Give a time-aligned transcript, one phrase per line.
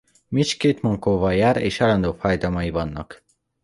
[0.29, 3.23] Mitch két mankóval jár és állandó fájdalmai vannak.